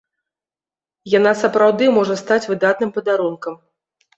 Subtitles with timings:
[1.17, 3.53] Яна сапраўды можа стаць выдатным падарункам.